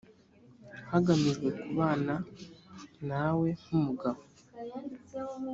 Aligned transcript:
hagamijwe 0.91 1.47
kubana 1.61 2.15
nawe 3.09 3.47
nk 3.63 3.69
umugabo 3.77 4.21